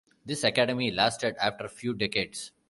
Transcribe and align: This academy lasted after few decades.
This 0.25 0.43
academy 0.43 0.89
lasted 0.89 1.35
after 1.39 1.67
few 1.67 1.93
decades. 1.93 2.51